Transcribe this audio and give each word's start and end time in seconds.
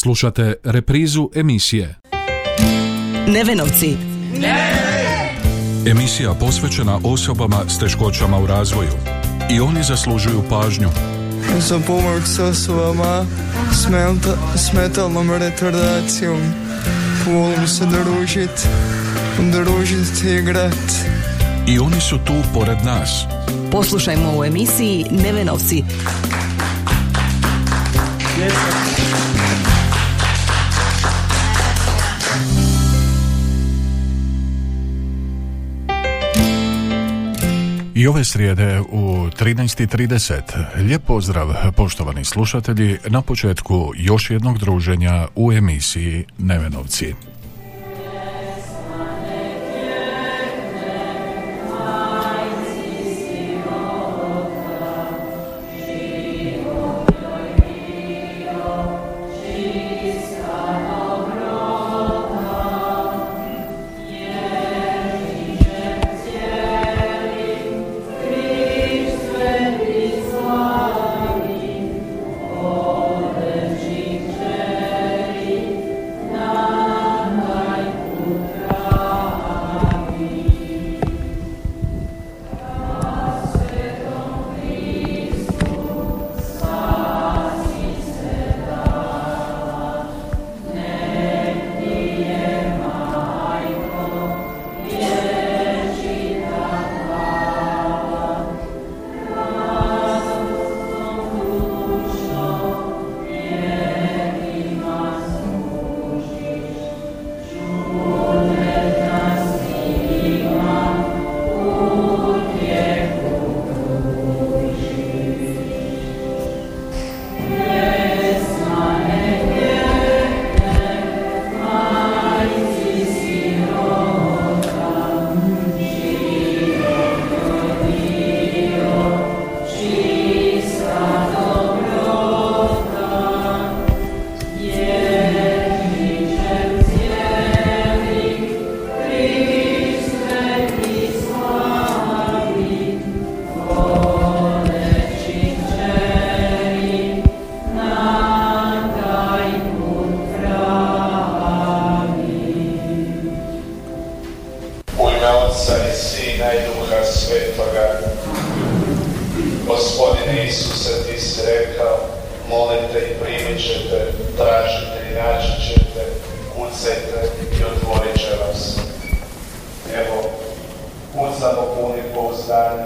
Slušate 0.00 0.54
reprizu 0.64 1.30
emisije 1.34 1.94
Nevenovci. 3.28 3.96
Emisija 5.86 6.34
posvećena 6.34 7.00
osobama 7.04 7.56
s 7.68 7.78
teškoćama 7.78 8.38
u 8.38 8.46
razvoju. 8.46 8.90
I 9.50 9.60
oni 9.60 9.82
zaslužuju 9.82 10.42
pažnju. 10.50 10.88
za 11.58 11.78
pomoć 11.86 12.22
s 12.24 12.38
osobama 12.38 13.26
s, 13.72 13.86
menta- 13.88 14.56
s 14.56 14.72
metalnom 14.72 15.30
retardacijom. 15.30 16.40
Volim 17.26 17.68
se 17.68 17.84
družit, 17.86 18.68
družit 19.38 20.24
i 20.24 20.34
igrat. 20.34 20.92
I 21.68 21.78
oni 21.78 22.00
su 22.00 22.18
tu 22.18 22.34
pored 22.54 22.78
nas. 22.84 23.24
Poslušajmo 23.72 24.38
u 24.38 24.44
emisiji 24.44 25.06
Nevenovci. 25.10 25.84
I 37.98 38.06
ove 38.06 38.24
srijede 38.24 38.80
u 38.80 39.26
13.30. 39.26 40.64
Lijep 40.76 41.02
pozdrav 41.06 41.72
poštovani 41.76 42.24
slušatelji 42.24 42.98
na 43.08 43.22
početku 43.22 43.92
još 43.96 44.30
jednog 44.30 44.58
druženja 44.58 45.28
u 45.34 45.52
emisiji 45.52 46.24
Nevenovci. 46.38 47.14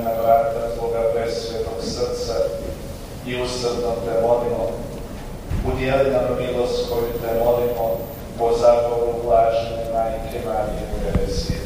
Na 0.04 0.10
vrata 0.18 0.74
Tvoga 0.76 1.02
presvetog 1.12 1.78
srca 1.82 2.36
i 3.26 3.42
usrdno 3.42 3.92
te 4.04 4.12
molimo. 4.26 4.64
Udijeli 5.68 6.10
nam 6.10 6.26
milost 6.40 6.88
koju 6.88 7.12
te 7.22 7.30
molimo 7.44 7.86
po 8.38 8.46
zaboru 8.60 9.12
blažene 9.24 9.84
majke 9.94 10.38
Marije 10.46 10.84
Terezije. 10.92 11.60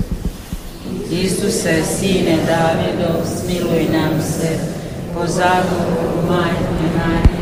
Isuse, 1.10 1.82
sine 1.98 2.36
Davidov, 2.46 3.16
smiluj 3.36 3.84
nam 3.92 4.22
se, 4.22 4.50
po 5.14 5.26
zagovoru 5.26 6.16
majke 6.28 6.86
Marije 6.96 7.35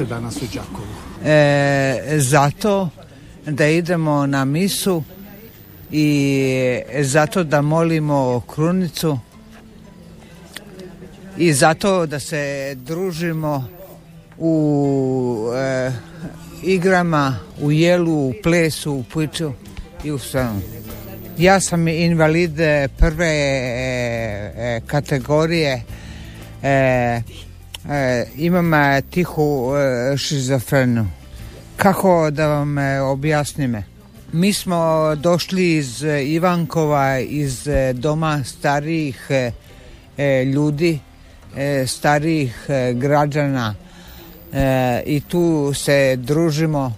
ste 0.00 0.14
danas 0.14 0.36
u 0.36 0.46
Đakovu? 0.54 0.86
e, 1.24 2.18
zato 2.18 2.88
da 3.46 3.66
idemo 3.66 4.26
na 4.26 4.44
misu 4.44 5.02
i 5.92 6.82
zato 7.00 7.44
da 7.44 7.62
molimo 7.62 8.42
krunicu 8.54 9.18
i 11.36 11.52
zato 11.52 12.06
da 12.06 12.20
se 12.20 12.74
družimo 12.74 13.64
u 14.38 15.52
e, 15.56 15.92
igrama, 16.62 17.36
u 17.60 17.72
jelu, 17.72 18.28
u 18.28 18.34
plesu, 18.42 18.92
u 18.92 19.02
puću 19.02 19.52
i 20.04 20.10
u 20.10 20.18
svemu. 20.18 20.60
Ja 21.38 21.60
sam 21.60 21.88
invalid 21.88 22.56
prve 22.98 23.26
e, 23.26 24.52
e, 24.56 24.80
kategorije 24.86 25.82
e, 26.62 27.22
imam 28.36 28.74
e, 28.74 29.02
tihu 29.10 29.72
e, 29.76 30.16
šizofrenu. 30.16 31.06
Kako 31.76 32.30
da 32.30 32.46
vam 32.46 32.78
e, 32.78 33.00
objasnim? 33.00 33.76
Mi 34.32 34.52
smo 34.52 35.14
došli 35.16 35.76
iz 35.76 36.04
e, 36.04 36.24
Ivankova, 36.24 37.18
iz 37.18 37.68
e, 37.68 37.92
doma 37.92 38.44
starijih 38.44 39.26
e, 39.30 39.52
e, 40.18 40.44
ljudi, 40.44 40.98
e, 41.56 41.86
starijih 41.86 42.66
e, 42.68 42.92
građana 42.94 43.74
e, 44.52 45.02
i 45.06 45.20
tu 45.20 45.72
se 45.74 46.16
družimo 46.16 46.94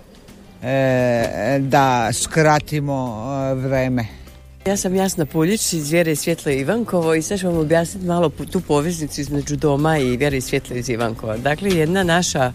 e, 0.62 1.58
da 1.60 2.12
skratimo 2.12 3.24
e, 3.50 3.54
vreme. 3.54 4.21
Ja 4.66 4.76
sam 4.76 4.94
Jasna 4.94 5.26
Puljić 5.26 5.72
iz 5.72 5.90
Vjere 5.90 6.12
i 6.12 6.16
Svjetle 6.16 6.56
Ivankovo 6.56 7.14
i 7.14 7.22
sad 7.22 7.40
ću 7.40 7.46
vam 7.46 7.56
objasniti 7.56 8.06
malo 8.06 8.28
tu 8.28 8.60
poveznicu 8.60 9.20
između 9.20 9.56
doma 9.56 9.98
i 9.98 10.16
Vjere 10.16 10.36
i 10.36 10.40
Svjetle 10.40 10.78
iz 10.78 10.88
Ivankova. 10.88 11.36
Dakle, 11.36 11.70
jedna 11.70 12.02
naša 12.02 12.52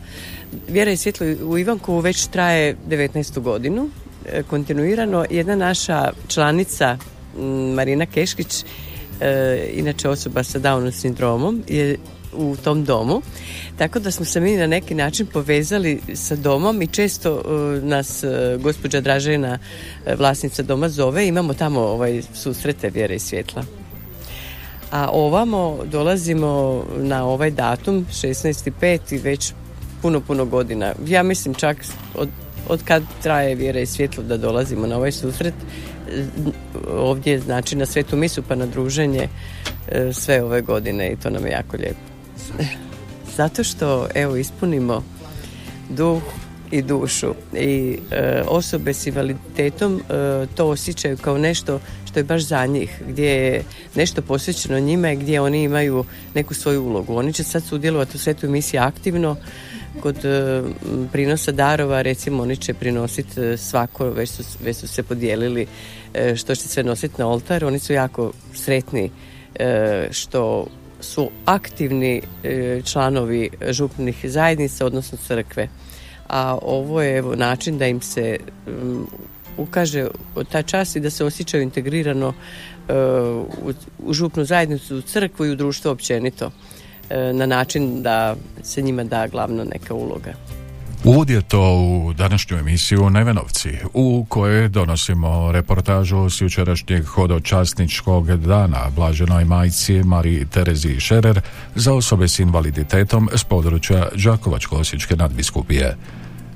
Vjera 0.67 0.91
i 0.91 0.97
Svjetlo 0.97 1.27
u 1.43 1.57
Ivankovu 1.57 1.99
već 1.99 2.27
traje 2.27 2.75
19. 2.89 3.39
godinu 3.39 3.89
e, 4.25 4.43
kontinuirano. 4.43 5.25
Jedna 5.29 5.55
naša 5.55 6.11
članica 6.27 6.97
Marina 7.75 8.05
Keškić, 8.05 8.63
e, 9.21 9.69
inače 9.73 10.09
osoba 10.09 10.43
sa 10.43 10.59
Downom 10.59 10.91
sindromom, 10.91 11.63
je 11.67 11.97
u 12.33 12.55
tom 12.63 12.85
domu. 12.85 13.21
Tako 13.77 13.99
da 13.99 14.11
smo 14.11 14.25
se 14.25 14.39
mi 14.39 14.57
na 14.57 14.67
neki 14.67 14.95
način 14.95 15.25
povezali 15.25 16.01
sa 16.13 16.35
domom 16.35 16.81
i 16.81 16.87
često 16.87 17.33
uh, 17.33 17.83
nas 17.83 18.23
uh, 18.23 18.61
gospođa 18.61 19.01
Dražena, 19.01 19.59
uh, 20.05 20.19
vlasnica 20.19 20.63
doma 20.63 20.89
zove, 20.89 21.27
imamo 21.27 21.53
tamo 21.53 21.79
ovaj 21.79 22.21
susrete 22.33 22.89
vjere 22.89 23.15
i 23.15 23.19
svjetla. 23.19 23.63
A 24.91 25.09
ovamo 25.11 25.79
dolazimo 25.85 26.83
na 26.97 27.25
ovaj 27.25 27.51
datum 27.51 28.05
16.5. 28.11 29.23
već 29.23 29.53
puno, 30.01 30.21
puno 30.21 30.45
godina. 30.45 30.93
Ja 31.07 31.23
mislim 31.23 31.53
čak 31.53 31.77
od, 32.15 32.29
od 32.69 32.83
kad 32.83 33.03
traje 33.23 33.55
vjera 33.55 33.79
i 33.79 33.85
svjetlo 33.85 34.23
da 34.23 34.37
dolazimo 34.37 34.87
na 34.87 34.97
ovaj 34.97 35.11
susret 35.11 35.53
ovdje 36.89 37.39
znači 37.39 37.75
na 37.75 37.85
svetu 37.85 38.15
misu 38.17 38.43
pa 38.47 38.55
na 38.55 38.65
druženje 38.65 39.27
sve 40.13 40.43
ove 40.43 40.61
godine 40.61 41.11
i 41.11 41.15
to 41.15 41.29
nam 41.29 41.45
je 41.45 41.51
jako 41.51 41.77
lijepo. 41.77 42.16
Zato 43.37 43.63
što 43.63 44.07
evo 44.15 44.35
ispunimo 44.35 45.03
duh 45.89 46.21
i 46.71 46.81
dušu 46.81 47.33
i 47.53 47.97
e, 48.11 48.41
osobe 48.47 48.93
s 48.93 49.07
invaliditetom 49.07 49.95
e, 49.95 50.45
to 50.55 50.67
osjećaju 50.67 51.17
kao 51.17 51.37
nešto 51.37 51.79
što 52.05 52.19
je 52.19 52.23
baš 52.23 52.41
za 52.41 52.65
njih, 52.65 53.01
gdje 53.07 53.27
je 53.27 53.63
nešto 53.95 54.21
posvećeno 54.21 54.79
njima 54.79 55.11
i 55.11 55.15
gdje 55.15 55.41
oni 55.41 55.63
imaju 55.63 56.05
neku 56.33 56.53
svoju 56.53 56.83
ulogu. 56.83 57.15
Oni 57.15 57.33
će 57.33 57.43
sad 57.43 57.63
sudjelovati 57.63 58.17
u 58.17 58.19
svetoj 58.19 58.49
misiji 58.49 58.79
aktivno 58.79 59.35
kod 60.01 60.25
e, 60.25 60.63
prinosa 61.11 61.51
darova, 61.51 62.01
recimo 62.01 62.43
oni 62.43 62.57
će 62.57 62.73
prinositi 62.73 63.57
svako, 63.57 64.09
već 64.09 64.29
su, 64.29 64.43
već 64.63 64.77
su 64.77 64.87
se 64.87 65.03
podijelili 65.03 65.67
što 66.35 66.55
će 66.55 66.67
sve 66.67 66.83
nositi 66.83 67.15
na 67.17 67.27
oltar, 67.27 67.65
oni 67.65 67.79
su 67.79 67.93
jako 67.93 68.31
sretni 68.53 69.11
što 70.11 70.67
su 71.07 71.29
aktivni 71.45 72.21
e, 72.43 72.81
članovi 72.85 73.49
župnih 73.69 74.17
zajednica, 74.23 74.85
odnosno 74.85 75.17
crkve. 75.27 75.67
A 76.29 76.57
ovo 76.61 77.01
je 77.01 77.17
evo, 77.17 77.35
način 77.35 77.77
da 77.77 77.87
im 77.87 78.01
se 78.01 78.37
um, 78.67 79.07
ukaže 79.57 80.07
ta 80.51 80.61
čas 80.61 80.95
i 80.95 80.99
da 80.99 81.09
se 81.09 81.25
osjećaju 81.25 81.63
integrirano 81.63 82.33
e, 82.33 82.93
u, 83.63 83.73
u 83.99 84.13
župnu 84.13 84.45
zajednicu, 84.45 84.97
u 84.97 85.01
crkvu 85.01 85.45
i 85.45 85.51
u 85.51 85.55
društvo 85.55 85.91
općenito 85.91 86.51
e, 87.09 87.33
na 87.33 87.45
način 87.45 88.01
da 88.01 88.35
se 88.63 88.81
njima 88.81 89.03
da 89.03 89.27
glavno 89.27 89.63
neka 89.63 89.93
uloga. 89.93 90.33
Uvod 91.03 91.29
je 91.29 91.41
to 91.41 91.73
u 91.73 92.13
današnju 92.13 92.57
emisiju 92.57 93.09
Nevenovci, 93.09 93.77
u 93.93 94.25
kojoj 94.29 94.69
donosimo 94.69 95.51
reportažu 95.51 96.29
s 96.29 96.41
jučerašnjeg 96.41 97.05
hodočasničkog 97.05 98.37
dana 98.37 98.89
blaženoj 98.95 99.45
majci 99.45 100.03
Mariji 100.03 100.45
Terezi 100.45 100.99
Šerer 100.99 101.41
za 101.75 101.93
osobe 101.93 102.27
s 102.27 102.39
invaliditetom 102.39 103.29
s 103.33 103.43
područja 103.43 104.07
Đakovačko-Osječke 104.15 105.17
nadbiskupije. 105.17 105.97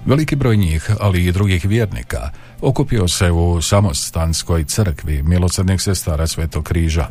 Veliki 0.06 0.36
broj 0.36 0.58
njih, 0.58 0.90
ali 1.00 1.26
i 1.26 1.32
drugih 1.32 1.66
vjernika, 1.66 2.30
okupio 2.62 3.08
se 3.08 3.32
u 3.32 3.62
samostanskoj 3.62 4.64
crkvi 4.64 5.24
milosrdnih 5.24 5.82
sestara 5.82 6.28
Svetog 6.28 6.64
križa. 6.64 7.08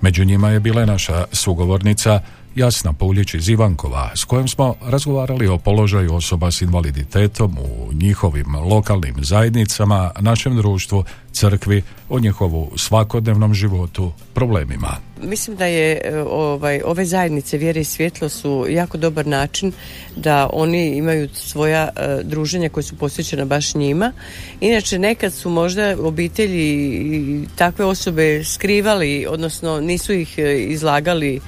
Među 0.00 0.24
njima 0.24 0.48
je 0.48 0.60
bila 0.60 0.84
naša 0.84 1.24
sugovornica 1.32 2.20
Jasna 2.54 2.92
Puljić 2.92 3.34
iz 3.34 3.48
Ivankova, 3.48 4.10
s 4.16 4.24
kojom 4.24 4.48
smo 4.48 4.74
razgovarali 4.82 5.48
o 5.48 5.58
položaju 5.58 6.14
osoba 6.14 6.50
s 6.50 6.62
invaliditetom 6.62 7.58
u 7.58 7.92
njihovim 7.92 8.54
lokalnim 8.54 9.14
zajednicama, 9.18 10.10
našem 10.20 10.56
društvu, 10.56 11.04
crkvi, 11.32 11.82
o 12.08 12.18
njihovu 12.18 12.72
svakodnevnom 12.76 13.54
životu, 13.54 14.12
problemima. 14.34 14.96
Mislim 15.22 15.56
da 15.56 15.66
je 15.66 16.00
e, 16.04 16.22
ovaj, 16.22 16.80
ove 16.84 17.04
zajednice 17.04 17.58
vjere 17.58 17.80
i 17.80 17.84
svjetlo 17.84 18.28
su 18.28 18.66
jako 18.68 18.98
dobar 18.98 19.26
način 19.26 19.72
da 20.16 20.50
oni 20.52 20.96
imaju 20.96 21.28
svoja 21.34 21.88
uh, 21.88 22.26
druženja 22.26 22.68
koja 22.68 22.84
su 22.84 22.96
posvećena 22.96 23.44
baš 23.44 23.74
njima. 23.74 24.12
Inače 24.60 24.98
nekad 24.98 25.32
su 25.32 25.50
možda 25.50 25.96
obitelji 26.00 26.68
i 26.68 27.44
takve 27.56 27.84
osobe 27.84 28.44
skrivali, 28.44 29.26
odnosno 29.28 29.80
nisu 29.80 30.12
ih 30.12 30.38
e, 30.38 30.58
izlagali 30.58 31.40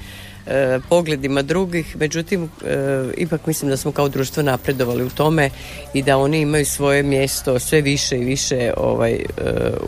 e, 0.47 0.79
pogledima 0.89 1.41
drugih, 1.41 1.95
međutim 1.99 2.43
e, 2.43 2.47
ipak 3.17 3.45
mislim 3.45 3.69
da 3.69 3.77
smo 3.77 3.91
kao 3.91 4.09
društvo 4.09 4.43
napredovali 4.43 5.03
u 5.03 5.09
tome 5.09 5.49
i 5.93 6.03
da 6.03 6.17
oni 6.17 6.41
imaju 6.41 6.65
svoje 6.65 7.03
mjesto 7.03 7.59
sve 7.59 7.81
više 7.81 8.17
i 8.17 8.25
više 8.25 8.73
ovaj 8.77 9.13
e, 9.13 9.23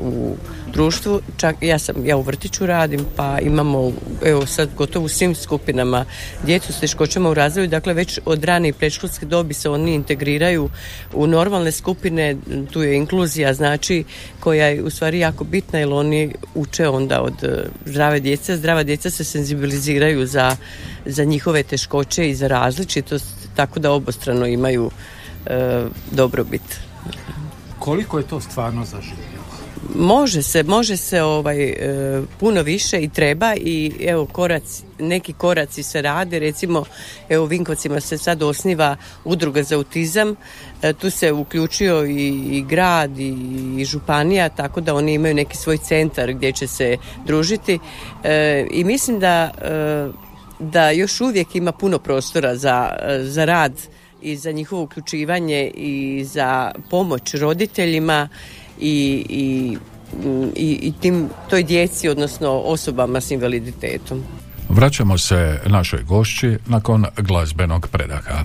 u 0.01 0.36
društvu. 0.74 1.21
Čak 1.38 1.56
ja 1.62 1.80
sam 1.80 2.06
ja 2.06 2.18
u 2.18 2.21
vrtiću 2.21 2.65
radim, 2.65 3.06
pa 3.15 3.39
imamo 3.39 3.92
evo 4.25 4.45
sad 4.45 4.69
gotovo 4.77 5.06
u 5.06 5.09
svim 5.09 5.36
skupinama 5.36 6.06
djecu 6.44 6.74
s 6.74 6.80
teškoćama 6.80 7.30
u 7.30 7.33
razvoju, 7.33 7.68
dakle 7.68 7.94
već 7.94 8.19
od 8.25 8.44
rane 8.44 8.69
i 8.69 8.74
predškolske 8.74 9.25
dobi 9.25 9.53
se 9.53 9.69
oni 9.69 9.94
integriraju 9.94 10.69
u 11.13 11.27
normalne 11.27 11.71
skupine, 11.71 12.36
tu 12.71 12.83
je 12.83 12.95
inkluzija 12.95 13.53
znači 13.53 14.03
koja 14.39 14.68
je 14.68 14.83
u 14.83 14.89
stvari 14.89 15.19
jako 15.19 15.44
bitna 15.44 15.80
jer 15.80 15.89
oni 15.94 16.33
uče 16.56 16.88
onda 16.88 17.21
od 17.21 17.33
zdrave 17.86 18.19
djece, 18.19 18.57
zdrava 18.57 18.83
djeca 18.83 19.10
se 19.10 19.24
senzibiliziraju 19.24 20.25
za, 20.25 20.46
za 21.05 21.23
njihove 21.23 21.63
teškoće 21.63 22.29
i 22.29 22.35
za 22.35 22.47
različitost, 22.47 23.25
tako 23.55 23.79
da 23.79 23.91
obostrano 23.91 24.45
imaju 24.47 24.91
e, 25.45 25.85
dobrobit. 26.11 26.79
Koliko 27.79 28.17
je 28.17 28.27
to 28.27 28.41
stvarno 28.41 28.85
zaživjelo? 28.85 29.38
Može 29.95 30.41
se, 30.41 30.63
može 30.63 30.97
se 30.97 31.21
ovaj 31.21 31.63
e, 31.63 31.75
puno 32.39 32.61
više 32.61 32.99
i 32.99 33.09
treba 33.09 33.53
i 33.55 33.91
evo 34.07 34.25
korac, 34.25 34.83
neki 34.99 35.33
koraci 35.33 35.83
se 35.83 36.01
rade, 36.01 36.39
recimo 36.39 36.83
evo 37.29 37.43
u 37.43 37.47
Vinkovcima 37.47 38.00
se 38.00 38.17
sad 38.17 38.43
osniva 38.43 38.95
udruga 39.25 39.63
za 39.63 39.75
autizam, 39.75 40.35
e, 40.81 40.93
tu 40.93 41.09
se 41.09 41.31
uključio 41.31 42.05
i, 42.05 42.27
i 42.51 42.65
grad 42.69 43.19
i, 43.19 43.36
i, 43.77 43.86
županija, 43.86 44.50
tako 44.50 44.81
da 44.81 44.95
oni 44.95 45.13
imaju 45.13 45.33
neki 45.36 45.57
svoj 45.57 45.77
centar 45.77 46.33
gdje 46.33 46.51
će 46.51 46.67
se 46.67 46.98
družiti 47.25 47.79
e, 48.24 48.67
i 48.72 48.83
mislim 48.83 49.19
da 49.19 49.51
da 50.59 50.89
još 50.89 51.21
uvijek 51.21 51.55
ima 51.55 51.71
puno 51.71 51.99
prostora 51.99 52.55
za, 52.55 52.89
za 53.23 53.45
rad 53.45 53.73
i 54.21 54.37
za 54.37 54.51
njihovo 54.51 54.83
uključivanje 54.83 55.71
i 55.75 56.23
za 56.25 56.71
pomoć 56.89 57.33
roditeljima 57.33 58.29
i, 58.79 59.25
i, 59.29 59.77
i, 60.55 60.79
i 60.81 60.93
tim, 61.01 61.29
toj 61.49 61.63
djeci, 61.63 62.09
odnosno 62.09 62.49
osobama 62.49 63.21
s 63.21 63.31
invaliditetom. 63.31 64.23
Vraćamo 64.69 65.17
se 65.17 65.59
našoj 65.65 66.03
gošći 66.03 66.57
nakon 66.67 67.05
glazbenog 67.17 67.87
predaha. 67.91 68.43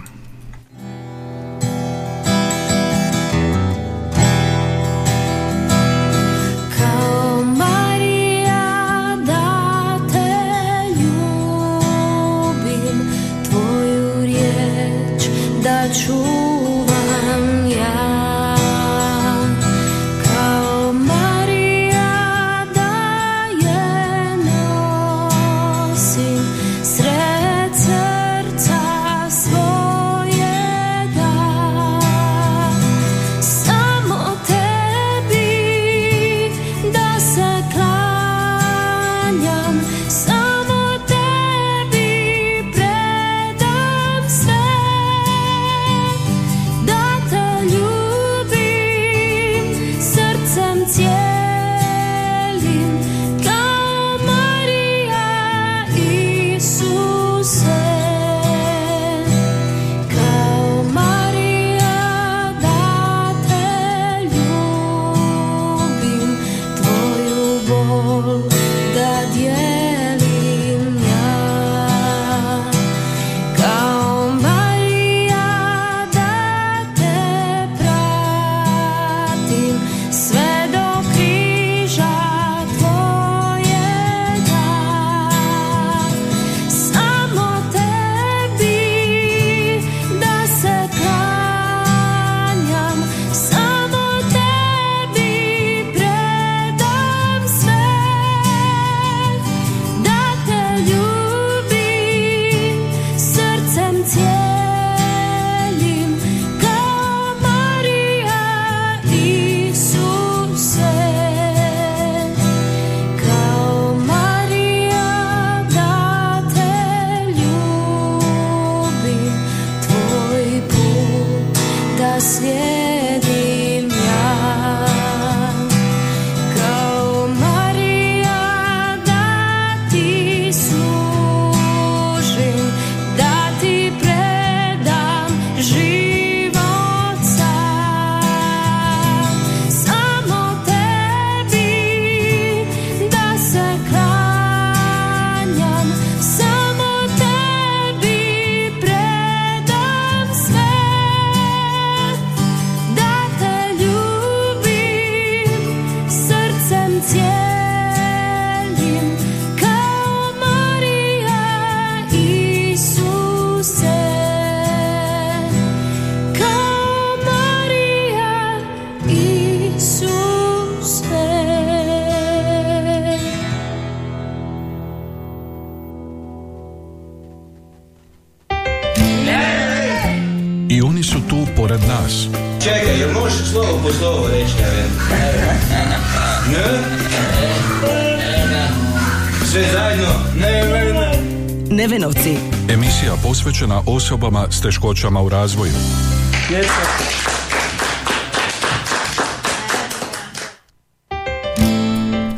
Emisija 192.69 193.15
posvećena 193.23 193.83
osobama 193.87 194.47
s 194.51 194.61
teškoćama 194.61 195.23
u 195.23 195.29
razvoju. 195.29 195.73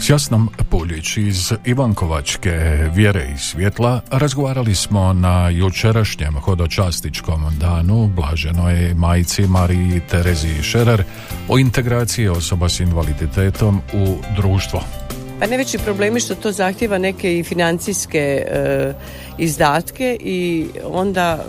S 0.01 0.11
Jasnom 0.11 0.49
Puljić 0.71 1.17
iz 1.17 1.53
Ivankovačke 1.65 2.51
vjere 2.95 3.29
i 3.35 3.39
svjetla 3.39 4.01
razgovarali 4.11 4.75
smo 4.75 5.13
na 5.13 5.49
jučerašnjem 5.49 6.35
hodočastičkom 6.41 7.43
danu 7.61 8.07
blaženoj 8.17 8.95
majci 8.95 9.47
Mariji 9.47 10.01
Terezi 10.11 10.63
Šerer 10.63 11.05
o 11.49 11.59
integraciji 11.59 12.29
osoba 12.29 12.69
s 12.69 12.81
invaliditetom 12.81 13.81
u 13.93 14.17
društvo. 14.37 15.04
Pa 15.39 15.47
najveći 15.47 15.79
problemi 15.79 16.21
što 16.21 16.35
to 16.35 16.53
zahtjeva 16.53 16.99
neke 16.99 17.39
i 17.39 17.43
financijske 17.43 18.19
e, 18.19 18.93
izdatke 19.39 20.17
i 20.21 20.67
onda 20.85 21.45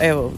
e, 0.00 0.08
evo 0.08 0.32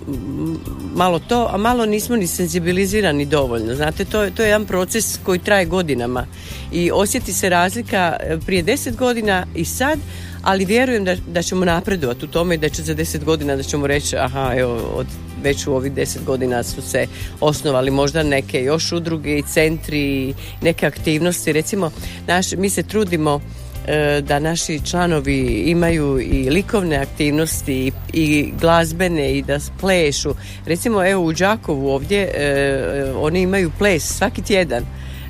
malo 0.95 1.19
to, 1.19 1.49
a 1.53 1.57
malo 1.57 1.87
nismo 1.87 2.17
ni 2.17 2.27
senzibilizirani 2.27 3.27
dovoljno. 3.27 3.75
Znate, 3.75 4.05
to, 4.05 4.31
to 4.31 4.43
je 4.43 4.49
jedan 4.49 4.67
proces 4.67 5.19
koji 5.25 5.39
traje 5.39 5.65
godinama 5.65 6.27
i 6.73 6.91
osjeti 6.91 7.33
se 7.33 7.49
razlika 7.49 8.17
e, 8.21 8.39
prije 8.47 8.63
deset 8.63 8.97
godina 8.97 9.47
i 9.55 9.65
sad, 9.65 9.99
ali 10.43 10.65
vjerujem 10.65 11.05
da, 11.05 11.17
da 11.29 11.43
ćemo 11.43 11.65
napredovati 11.65 12.25
u 12.25 12.29
tome 12.29 12.55
i 12.55 12.59
da 12.59 12.69
će 12.69 12.83
za 12.83 12.95
deset 12.95 13.25
godina 13.25 13.57
da 13.57 13.63
ćemo 13.63 13.87
reći 13.87 14.17
aha, 14.17 14.53
evo, 14.57 14.93
od 14.95 15.07
već 15.43 15.67
u 15.67 15.73
ovih 15.73 15.93
deset 15.93 16.25
godina 16.25 16.63
su 16.63 16.83
se 16.83 17.07
osnovali 17.41 17.91
možda 17.91 18.23
neke 18.23 18.63
još 18.63 18.93
udruge 18.93 19.39
i 19.39 19.43
centri 19.43 19.99
i 19.99 20.35
neke 20.61 20.87
aktivnosti. 20.87 21.53
Recimo, 21.53 21.91
naš, 22.27 22.53
mi 22.53 22.71
se 22.71 22.83
trudimo 22.83 23.41
e, 23.87 24.21
da 24.21 24.39
naši 24.39 24.81
članovi 24.85 25.63
imaju 25.67 26.21
i 26.21 26.51
likovne 26.51 26.97
aktivnosti 26.97 27.93
i, 28.13 28.53
glazbene 28.61 29.39
i 29.39 29.43
da 29.43 29.59
plešu. 29.81 30.35
Recimo 30.67 31.07
evo 31.07 31.25
u 31.25 31.33
Đakovu 31.33 31.89
ovdje 31.89 32.31
e, 32.35 33.13
oni 33.17 33.41
imaju 33.41 33.71
ples 33.79 34.17
svaki 34.17 34.43
tjedan. 34.43 34.85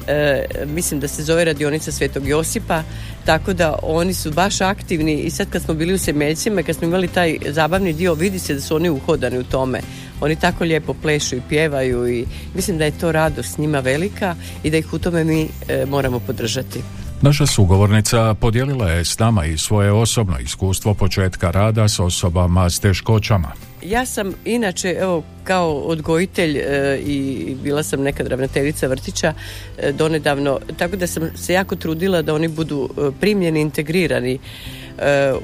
E, 0.08 0.44
mislim 0.66 1.00
da 1.00 1.08
se 1.08 1.22
zove 1.22 1.44
radionica 1.44 1.92
Svetog 1.92 2.28
Josipa 2.28 2.82
tako 3.24 3.52
da 3.52 3.78
oni 3.82 4.14
su 4.14 4.30
baš 4.30 4.60
aktivni 4.60 5.14
i 5.14 5.30
sad 5.30 5.50
kad 5.50 5.62
smo 5.62 5.74
bili 5.74 5.94
u 5.94 5.98
Semeljcima 5.98 6.62
kad 6.62 6.76
smo 6.76 6.86
imali 6.86 7.08
taj 7.08 7.36
zabavni 7.48 7.92
dio 7.92 8.14
vidi 8.14 8.38
se 8.38 8.54
da 8.54 8.60
su 8.60 8.76
oni 8.76 8.90
uhodani 8.90 9.38
u 9.38 9.44
tome 9.44 9.80
oni 10.20 10.36
tako 10.36 10.64
lijepo 10.64 10.94
plešu 10.94 11.36
i 11.36 11.42
pjevaju 11.48 12.08
i 12.08 12.26
mislim 12.54 12.78
da 12.78 12.84
je 12.84 12.98
to 12.98 13.12
radost 13.12 13.58
njima 13.58 13.80
velika 13.80 14.34
i 14.62 14.70
da 14.70 14.76
ih 14.76 14.92
u 14.92 14.98
tome 14.98 15.24
mi 15.24 15.48
e, 15.68 15.86
moramo 15.86 16.20
podržati. 16.20 16.80
Naša 17.20 17.46
sugovornica 17.46 18.34
podijelila 18.34 18.90
je 18.90 19.04
s 19.04 19.18
nama 19.18 19.44
i 19.44 19.58
svoje 19.58 19.92
osobno 19.92 20.38
iskustvo 20.38 20.94
početka 20.94 21.50
rada 21.50 21.88
s 21.88 22.00
osobama 22.00 22.70
s 22.70 22.80
teškoćama. 22.80 23.52
Ja 23.86 24.06
sam 24.06 24.34
inače, 24.44 24.96
evo, 25.00 25.22
kao 25.44 25.74
odgojitelj 25.74 26.56
e, 26.58 26.98
i 27.06 27.54
bila 27.62 27.82
sam 27.82 28.02
nekad 28.02 28.26
ravnateljica 28.26 28.86
vrtića 28.86 29.34
e, 29.78 29.92
donedavno, 29.92 30.60
tako 30.78 30.96
da 30.96 31.06
sam 31.06 31.30
se 31.36 31.52
jako 31.52 31.76
trudila 31.76 32.22
da 32.22 32.34
oni 32.34 32.48
budu 32.48 32.88
e, 32.98 33.10
primljeni, 33.20 33.60
integrirani 33.60 34.38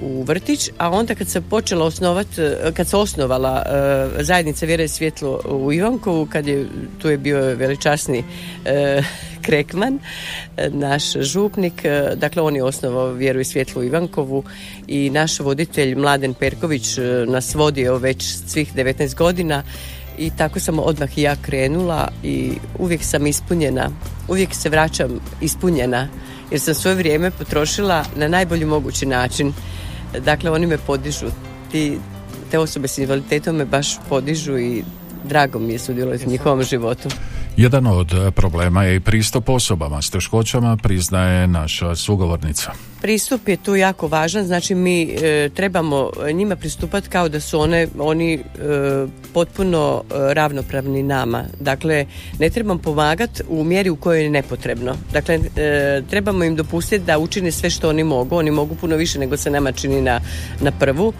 u 0.03 0.23
vrtić, 0.23 0.71
a 0.79 0.91
onda 0.91 1.15
kad 1.15 1.29
se 1.29 1.41
počela 1.41 1.85
osnovati, 1.85 2.43
kad 2.75 2.89
se 2.89 2.97
osnovala 2.97 3.65
zajednica 4.21 4.67
Vjere 4.67 4.85
i 4.85 4.89
svjetlo 4.89 5.41
u 5.49 5.73
Ivankovu, 5.73 6.27
kad 6.27 6.47
je, 6.47 6.67
tu 6.99 7.11
je 7.11 7.19
bio 7.19 7.39
veličasni 7.41 8.25
Krekman, 9.43 9.99
naš 10.69 11.13
župnik, 11.13 11.83
dakle 12.15 12.43
on 12.43 12.57
je 12.57 12.65
osnovao 12.65 13.13
Vjeru 13.13 13.41
i 13.41 13.45
svjetlo 13.45 13.81
u 13.81 13.85
Ivankovu 13.85 14.45
i 14.87 15.11
naš 15.11 15.41
voditelj 15.41 15.95
Mladen 15.95 16.35
Perković 16.35 16.99
nas 17.27 17.55
vodio 17.55 17.97
već 17.97 18.25
svih 18.47 18.75
19 18.75 19.15
godina 19.15 19.63
i 20.19 20.31
tako 20.39 20.61
sam 20.61 20.79
odmah 20.79 21.19
i 21.19 21.23
ja 21.23 21.37
krenula 21.43 22.09
i 22.23 22.53
uvijek 22.79 23.05
sam 23.05 23.27
ispunjena, 23.27 23.91
uvijek 24.29 24.55
se 24.55 24.69
vraćam 24.69 25.21
ispunjena 25.41 26.09
jer 26.53 26.61
sam 26.61 26.75
svoje 26.75 26.95
vrijeme 26.95 27.31
potrošila 27.31 28.05
na 28.17 28.29
najbolji 28.29 28.65
mogući 28.65 29.07
način. 29.07 29.53
Dakle, 30.19 30.51
oni 30.51 30.67
me 30.67 30.79
podižu, 30.79 31.27
ti, 31.71 31.99
te 32.51 32.59
osobe 32.59 32.89
s 32.89 32.99
invaliditetom 32.99 33.57
me 33.57 33.65
baš 33.65 33.99
podižu 34.09 34.59
i 34.59 34.85
drago 35.25 35.59
mi 35.59 35.73
je 35.73 35.79
sudjelovati 35.79 36.27
u 36.27 36.31
njihovom 36.31 36.63
životu. 36.63 37.09
Jedan 37.57 37.87
od 37.87 38.13
problema 38.35 38.85
je 38.85 38.97
i 38.97 39.01
pristup 39.01 39.49
osobama 39.49 40.03
s 40.03 40.11
teškoćama, 40.11 40.77
priznaje 40.77 41.47
naša 41.47 41.97
sugovornica. 41.97 42.73
Pristup 43.03 43.49
je 43.49 43.57
tu 43.57 43.77
jako 43.77 44.09
važan, 44.09 44.45
znači 44.45 44.75
mi 44.75 45.03
e, 45.03 45.49
trebamo 45.55 46.11
njima 46.33 46.57
pristupati 46.57 47.09
kao 47.09 47.29
da 47.29 47.41
su 47.41 47.61
one, 47.61 47.89
oni 47.99 48.35
e, 48.35 48.41
potpuno 49.35 50.03
e, 50.03 50.35
ravnopravni 50.35 51.03
nama. 51.03 51.45
Dakle, 51.61 52.07
ne 52.39 52.51
trebamo 52.51 52.81
pomagati 52.81 53.43
u 53.49 53.65
mjeri 53.65 53.91
u 53.91 53.97
kojoj 53.97 54.23
je 54.23 54.31
nepotrebno. 54.31 54.97
Dakle, 55.13 55.39
trebamo 56.11 56.45
im 56.45 56.57
dopustiti 56.57 57.05
da 57.05 57.19
učine 57.19 57.53
sve 57.53 57.71
što 57.71 57.89
oni 57.89 58.05
mogu. 58.05 58.37
Oni 58.37 58.51
mogu 58.51 58.75
puno 58.75 58.97
više 58.97 59.19
nego 59.19 59.37
se 59.37 59.51
nama 59.51 59.73
čini 59.73 60.01
na, 60.01 60.21
na 60.61 60.71
prvu. 60.71 61.13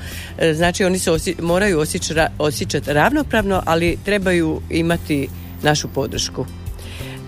Znači, 0.55 0.85
oni 0.85 0.99
se 0.99 1.11
moraju 1.43 1.79
osjećati, 1.79 2.35
osjećati 2.39 2.93
ravnopravno, 2.93 3.63
ali 3.67 3.99
trebaju 4.05 4.61
imati 4.71 5.29
našu 5.63 5.89
podršku. 5.89 6.47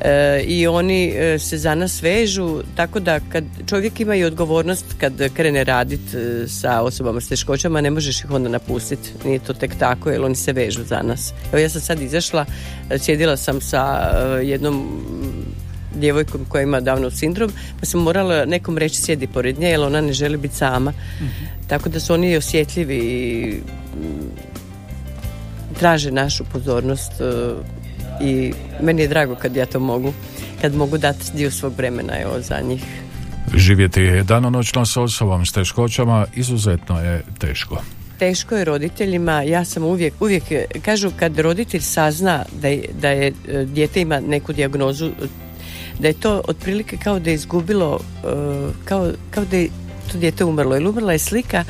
E, 0.00 0.42
I 0.46 0.66
oni 0.66 1.12
e, 1.16 1.38
se 1.38 1.58
za 1.58 1.74
nas 1.74 2.02
vežu, 2.02 2.62
tako 2.76 3.00
da 3.00 3.20
kad 3.20 3.44
čovjek 3.66 4.00
ima 4.00 4.14
i 4.14 4.24
odgovornost 4.24 4.84
kad 5.00 5.12
krene 5.34 5.64
raditi 5.64 6.16
e, 6.16 6.48
sa 6.48 6.82
osobama 6.82 7.20
s 7.20 7.28
teškoćama, 7.28 7.80
ne 7.80 7.90
možeš 7.90 8.20
ih 8.20 8.30
onda 8.30 8.48
napustiti. 8.48 9.10
Nije 9.24 9.38
to 9.38 9.52
tek 9.52 9.74
tako, 9.78 10.10
jer 10.10 10.22
oni 10.22 10.34
se 10.34 10.52
vežu 10.52 10.84
za 10.84 11.02
nas. 11.02 11.32
Evo 11.52 11.58
ja 11.58 11.68
sam 11.68 11.80
sad 11.80 12.02
izašla, 12.02 12.44
sjedila 12.98 13.36
sam 13.36 13.60
sa 13.60 14.10
jednom 14.42 15.00
djevojkom 15.94 16.44
koja 16.48 16.62
ima 16.62 16.80
davno 16.80 17.10
sindrom, 17.10 17.52
pa 17.80 17.86
sam 17.86 18.00
morala 18.00 18.44
nekom 18.44 18.78
reći 18.78 19.02
sjedi 19.02 19.26
pored 19.26 19.58
nje, 19.58 19.68
jer 19.68 19.80
ona 19.80 20.00
ne 20.00 20.12
želi 20.12 20.36
biti 20.36 20.56
sama. 20.56 20.92
Mhm. 21.20 21.44
Tako 21.68 21.88
da 21.88 22.00
su 22.00 22.14
oni 22.14 22.36
osjetljivi 22.36 22.96
i 22.96 23.60
traže 25.78 26.10
našu 26.10 26.44
pozornost 26.52 27.12
i 28.20 28.52
meni 28.82 29.02
je 29.02 29.08
drago 29.08 29.34
kad 29.34 29.56
ja 29.56 29.66
to 29.66 29.80
mogu, 29.80 30.12
kad 30.60 30.74
mogu 30.74 30.98
dati 30.98 31.24
dio 31.34 31.50
svog 31.50 31.72
vremena 31.76 32.20
evo, 32.20 32.40
za 32.40 32.60
njih. 32.60 32.84
Živjeti 33.54 34.22
danonoćno 34.22 34.86
s 34.86 34.96
osobom 34.96 35.46
s 35.46 35.52
teškoćama 35.52 36.26
izuzetno 36.34 37.00
je 37.00 37.22
teško. 37.38 37.82
Teško 38.18 38.56
je 38.56 38.64
roditeljima, 38.64 39.42
ja 39.42 39.64
sam 39.64 39.84
uvijek, 39.84 40.14
uvijek 40.20 40.42
kažu 40.82 41.10
kad 41.18 41.38
roditelj 41.38 41.80
sazna 41.80 42.44
da 42.62 42.68
je, 42.68 42.84
da 43.00 43.08
je 43.08 43.32
e, 43.48 43.64
dijete 43.64 44.00
ima 44.00 44.20
neku 44.20 44.52
dijagnozu, 44.52 45.10
da 45.98 46.08
je 46.08 46.14
to 46.14 46.42
otprilike 46.48 46.96
kao 46.96 47.18
da 47.18 47.30
je 47.30 47.34
izgubilo, 47.34 48.00
e, 48.00 48.28
kao, 48.84 49.12
kao 49.30 49.44
da 49.44 49.56
je 49.56 49.68
to 50.12 50.18
dijete 50.18 50.44
umrlo. 50.44 50.74
Jer 50.74 50.86
umrla 50.86 51.12
je 51.12 51.18
slika 51.18 51.64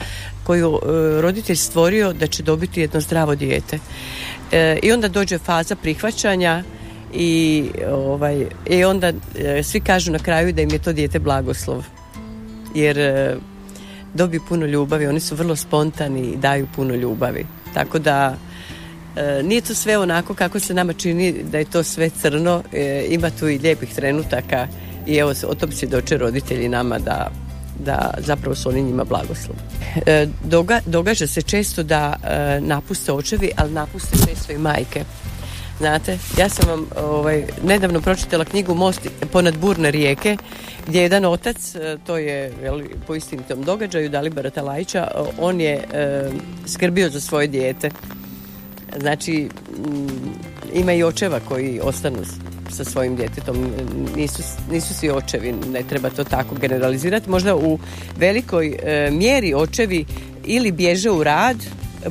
koju 0.45 0.79
e, 0.83 1.21
roditelj 1.21 1.57
stvorio 1.57 2.13
da 2.13 2.27
će 2.27 2.43
dobiti 2.43 2.81
jedno 2.81 3.01
zdravo 3.01 3.35
dijete. 3.35 3.79
E, 4.53 4.79
I 4.83 4.93
onda 4.93 5.09
dođe 5.09 5.39
faza 5.39 5.77
prihvaćanja 5.77 6.63
i, 7.15 7.65
ovaj, 7.91 8.47
i 8.71 8.85
onda 8.85 9.13
e, 9.39 9.63
svi 9.63 9.81
kažu 9.81 10.13
na 10.13 10.19
kraju 10.19 10.53
da 10.53 10.63
im 10.63 10.71
je 10.71 10.79
to 10.79 10.93
dijete 10.93 11.19
blagoslov. 11.19 11.85
Jer 12.75 12.99
dobiju 14.15 14.41
puno 14.49 14.67
ljubavi, 14.67 15.07
oni 15.07 15.21
su 15.21 15.35
vrlo 15.35 15.57
spontani 15.57 16.21
i 16.21 16.37
daju 16.37 16.67
puno 16.77 16.95
ljubavi. 16.95 17.47
Tako 17.75 17.99
da 17.99 18.37
nije 19.43 19.61
to 19.61 19.75
sve 19.75 19.99
onako 19.99 20.35
kako 20.35 20.61
se 20.61 20.75
nama 20.75 20.93
čini 20.93 21.33
da 21.43 21.59
je 21.59 21.65
to 21.65 21.83
sve 21.83 22.11
crno, 22.11 22.63
ima 23.09 23.31
tu 23.31 23.49
i 23.49 23.59
lijepih 23.59 23.95
trenutaka 23.95 24.69
i 25.07 25.17
evo 25.17 25.33
o 25.47 25.55
tom 25.55 25.71
doće 25.91 26.17
roditelji 26.17 26.69
nama 26.69 26.99
da 26.99 27.31
da 27.79 28.15
zapravo 28.19 28.55
su 28.55 28.69
oni 28.69 28.83
njima 28.83 29.05
blagoslov. 29.05 29.57
E, 30.07 30.27
događa 30.87 31.27
se 31.27 31.43
često 31.43 31.83
da 31.83 32.15
e, 32.23 32.61
napuste 32.61 33.13
očevi, 33.13 33.51
ali 33.57 33.73
napuste 33.73 34.17
često 34.29 34.53
i 34.53 34.59
majke. 34.59 35.05
Znate, 35.79 36.19
ja 36.39 36.49
sam 36.49 36.69
vam 36.69 36.87
ovaj, 37.05 37.45
nedavno 37.65 38.01
pročitala 38.01 38.45
knjigu 38.45 38.75
Most 38.75 39.01
ponad 39.33 39.57
burne 39.59 39.91
rijeke, 39.91 40.37
gdje 40.87 41.03
jedan 41.03 41.25
otac, 41.25 41.75
e, 41.75 41.97
to 42.07 42.17
je 42.17 42.53
jel, 42.63 42.81
po 43.07 43.15
istinitom 43.15 43.63
događaju, 43.63 44.09
Dalibara 44.09 44.51
Talajića, 44.51 45.09
on 45.41 45.61
je 45.61 45.85
skrbio 46.67 47.11
za 47.11 47.21
svoje 47.21 47.47
dijete. 47.47 47.91
Znači, 49.01 49.49
ima 50.75 50.93
i 50.93 51.03
očeva 51.03 51.41
koji 51.49 51.81
ostanu 51.83 52.19
sa 52.71 52.85
svojim 52.85 53.17
djetetom. 53.17 53.71
Nisu, 54.17 54.43
nisu 54.71 54.95
svi 54.95 55.11
očevi, 55.11 55.55
ne 55.73 55.83
treba 55.83 56.11
to 56.11 56.25
tako 56.25 56.55
generalizirati. 56.55 57.31
Možda 57.31 57.57
u 57.57 57.79
velikoj 58.17 58.77
e, 58.83 59.11
mjeri 59.11 59.55
očevi 59.55 60.05
ili 60.45 60.73
bježe 60.73 61.11
u 61.11 61.25
rad 61.25 61.57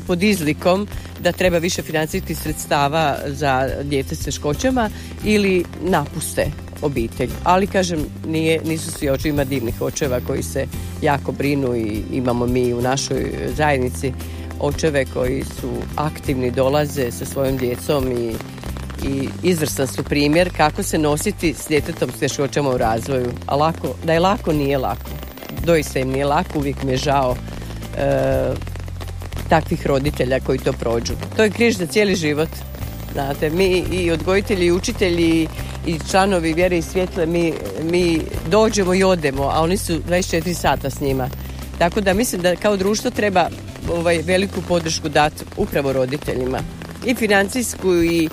pod 0.07 0.24
izlikom 0.24 0.88
da 1.19 1.31
treba 1.31 1.57
više 1.57 1.81
financijskih 1.81 2.38
sredstava 2.38 3.17
za 3.27 3.69
djece 3.83 4.15
s 4.15 4.25
teškoćama 4.25 4.89
ili 5.24 5.65
napuste 5.81 6.45
obitelj. 6.81 7.29
Ali 7.43 7.67
kažem, 7.67 8.00
nije, 8.27 8.62
nisu 8.65 8.91
svi 8.91 9.09
oči, 9.09 9.29
ima 9.29 9.44
divnih 9.44 9.81
očeva 9.81 10.20
koji 10.27 10.44
se 10.44 10.68
jako 11.01 11.31
brinu 11.31 11.75
i 11.75 12.01
imamo 12.13 12.46
mi 12.46 12.74
u 12.74 12.81
našoj 12.81 13.31
zajednici 13.57 14.13
očeve 14.59 15.05
koji 15.05 15.44
su 15.44 15.72
aktivni, 15.96 16.51
dolaze 16.51 17.11
sa 17.11 17.25
svojom 17.25 17.57
djecom 17.57 18.11
i, 18.11 18.33
i 19.03 19.29
izvrstan 19.44 19.87
su 19.87 20.03
primjer 20.03 20.50
kako 20.57 20.83
se 20.83 20.98
nositi 20.98 21.53
s 21.53 21.68
djetetom 21.68 22.11
s 22.11 22.20
teškoćama 22.20 22.70
u 22.70 22.77
razvoju. 22.77 23.31
A 23.46 23.55
lako, 23.55 23.96
da 24.03 24.13
je 24.13 24.20
lako, 24.20 24.53
nije 24.53 24.77
lako. 24.77 25.09
Doista 25.66 26.00
im 26.00 26.09
nije 26.09 26.25
lako, 26.25 26.59
uvijek 26.59 26.83
mi 26.83 26.92
je 26.92 26.98
žao 26.98 27.35
e, 27.98 28.53
takvih 29.50 29.87
roditelja 29.87 30.39
koji 30.39 30.59
to 30.59 30.74
prođu. 30.74 31.13
To 31.35 31.44
je 31.44 31.50
križ 31.50 31.77
za 31.77 31.85
cijeli 31.85 32.16
život. 32.16 32.50
Znate, 33.13 33.50
mi 33.50 33.83
i 33.92 34.11
odgojitelji 34.11 34.66
i 34.66 34.72
učitelji 34.72 35.48
i 35.85 36.00
članovi 36.11 36.53
vjere 36.53 36.77
i 36.77 36.81
svjetle, 36.81 37.25
mi, 37.25 37.53
mi 37.83 38.22
dođemo 38.50 38.94
i 38.94 39.03
odemo, 39.03 39.44
a 39.44 39.61
oni 39.61 39.77
su 39.77 39.94
24 40.09 40.53
sata 40.53 40.89
s 40.89 41.01
njima. 41.01 41.29
Tako 41.77 42.01
da 42.01 42.13
mislim 42.13 42.42
da 42.42 42.55
kao 42.55 42.77
društvo 42.77 43.11
treba 43.11 43.50
ovaj, 43.92 44.18
veliku 44.18 44.61
podršku 44.68 45.09
dati 45.09 45.46
upravo 45.57 45.94
roditeljima. 45.94 46.59
I 47.05 47.16
financijsku 47.16 47.94
i, 47.94 48.29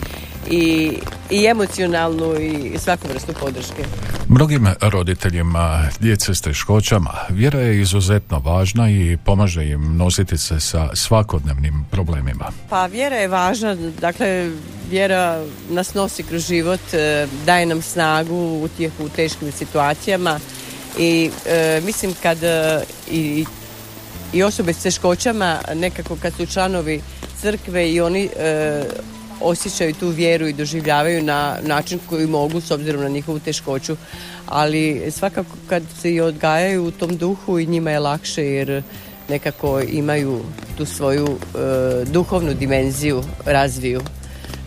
i, 0.51 0.93
i 1.31 1.47
emocionalnu 1.47 2.35
i 2.41 2.79
svaku 2.79 3.09
vrstu 3.09 3.33
podrške. 3.41 3.85
Mnogim 4.29 4.69
roditeljima 4.81 5.89
djece 6.01 6.35
s 6.35 6.41
teškoćama 6.41 7.11
vjera 7.29 7.61
je 7.61 7.81
izuzetno 7.81 8.39
važna 8.39 8.91
i 8.91 9.19
pomaže 9.25 9.67
im 9.67 9.97
nositi 9.97 10.39
se 10.39 10.61
sa 10.61 10.89
svakodnevnim 10.95 11.85
problemima. 11.91 12.45
Pa 12.69 12.87
vjera 12.87 13.17
je 13.17 13.29
važna, 13.29 13.75
dakle 14.01 14.51
vjera 14.91 15.45
nas 15.71 15.95
nosi 15.95 16.23
kroz 16.23 16.47
život, 16.47 16.95
e, 16.95 17.27
daje 17.47 17.67
nam 17.67 17.83
snagu, 17.83 18.61
utjehu 18.65 19.05
u 19.05 19.09
teškim 19.09 19.53
situacijama 19.53 20.41
i 20.99 21.31
e, 21.47 21.81
mislim 21.85 22.15
kad 22.23 22.43
e, 22.43 22.81
i, 23.11 23.45
i 24.33 24.43
osobe 24.43 24.73
s 24.73 24.83
teškoćama 24.83 25.59
nekako 25.75 26.17
kad 26.23 26.35
su 26.35 26.47
članovi 26.47 27.01
crkve 27.41 27.91
i 27.91 28.01
oni 28.01 28.29
osjećaju 29.41 29.95
tu 29.95 30.09
vjeru 30.09 30.47
i 30.47 30.53
doživljavaju 30.53 31.23
na 31.23 31.57
način 31.63 31.99
koji 32.09 32.27
mogu 32.27 32.61
s 32.61 32.71
obzirom 32.71 33.03
na 33.03 33.09
njihovu 33.09 33.39
teškoću. 33.39 33.97
Ali 34.47 35.11
svakako 35.11 35.57
kad 35.69 35.83
se 36.01 36.15
i 36.15 36.21
odgajaju 36.21 36.85
u 36.85 36.91
tom 36.91 37.17
duhu 37.17 37.59
i 37.59 37.67
njima 37.67 37.91
je 37.91 37.99
lakše 37.99 38.45
jer 38.45 38.83
nekako 39.29 39.81
imaju 39.81 40.41
tu 40.77 40.87
svoju 40.87 41.29
e, 41.29 42.05
duhovnu 42.05 42.55
dimenziju 42.55 43.23
razviju. 43.47 44.01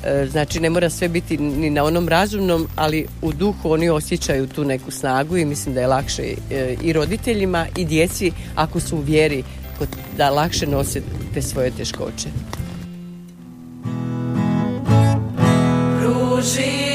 E, 0.04 0.28
znači 0.32 0.60
ne 0.60 0.70
mora 0.70 0.90
sve 0.90 1.10
biti 1.10 1.38
ni 1.38 1.70
na 1.70 1.84
onom 1.84 2.10
razumnom 2.10 2.68
ali 2.76 3.08
u 3.22 3.34
duhu 3.34 3.72
oni 3.72 3.90
osjećaju 3.90 4.48
tu 4.48 4.64
neku 4.64 4.92
snagu 4.92 5.38
i 5.38 5.46
mislim 5.46 5.76
da 5.76 5.82
je 5.82 5.88
lakše 5.88 6.24
e, 6.52 6.76
i 6.82 6.94
roditeljima 6.94 7.68
i 7.78 7.86
djeci 7.86 8.32
ako 8.56 8.80
su 8.80 8.98
u 8.98 9.02
vjeri 9.02 9.44
da 10.18 10.30
lakše 10.30 10.68
nose 10.68 11.02
te 11.34 11.42
svoje 11.42 11.72
teškoće 11.72 12.30
fugir. 16.44 16.93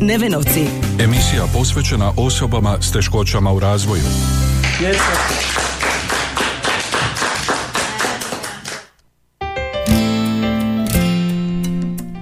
Nevenovci. 0.00 0.66
Emisija 0.98 1.44
posvećena 1.54 2.12
osobama 2.16 2.76
s 2.80 2.92
teškoćama 2.92 3.52
u 3.52 3.60
razvoju. 3.60 4.02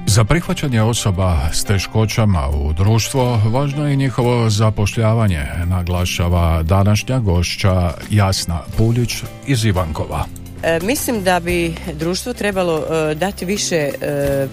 Za 0.07 0.25
prihvaćanje 0.25 0.83
osoba 0.83 1.38
s 1.53 1.64
teškoćama 1.64 2.49
u 2.49 2.73
društvo 2.73 3.41
važno 3.53 3.88
je 3.88 3.97
njihovo 3.97 4.51
zapošljavanje, 4.51 5.43
naglašava 5.64 6.62
današnja 6.62 7.19
gošća 7.19 7.93
Jasna 8.11 8.61
Puljić 8.77 9.23
iz 9.47 9.64
Ivankova. 9.64 10.25
E, 10.62 10.81
mislim 10.83 11.25
da 11.25 11.40
bi 11.40 11.75
društvo 11.92 12.33
trebalo 12.33 12.79
e, 12.79 13.14
dati 13.14 13.44
više 13.44 13.77
e, 13.77 13.90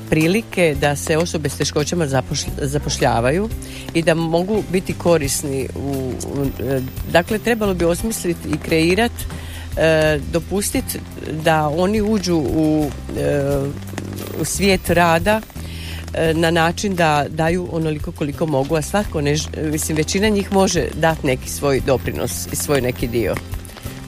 prilike 0.10 0.76
da 0.82 0.96
se 0.96 1.18
osobe 1.18 1.50
s 1.50 1.58
teškoćama 1.58 2.08
zapošl- 2.08 2.62
zapošljavaju 2.62 3.50
i 3.94 4.02
da 4.02 4.13
mogu 4.13 4.63
biti 4.72 4.94
korisni 4.94 5.68
u, 5.76 6.12
dakle 7.12 7.39
trebalo 7.39 7.74
bi 7.74 7.86
osmisliti 7.86 8.50
i 8.50 8.58
kreirati 8.58 9.26
dopustiti 10.32 11.00
da 11.44 11.68
oni 11.68 12.02
uđu 12.02 12.36
u, 12.36 12.91
u 14.41 14.46
svijet 14.46 14.89
rada 14.89 15.41
na 16.34 16.52
način 16.52 16.96
da 16.96 17.26
daju 17.30 17.70
onoliko 17.72 18.12
koliko 18.12 18.46
mogu, 18.46 18.76
a 18.76 18.82
svatko 18.82 19.22
ne, 19.22 19.36
mislim 19.72 19.98
većina 19.98 20.30
njih 20.30 20.52
može 20.52 20.88
dati 20.94 21.28
neki 21.28 21.50
svoj 21.50 21.80
doprinos 21.80 22.48
i 22.52 22.56
svoj 22.56 22.82
neki 22.82 23.08
dio. 23.08 23.36